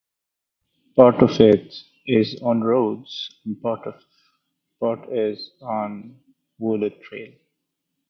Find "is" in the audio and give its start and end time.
2.07-2.41, 5.11-5.51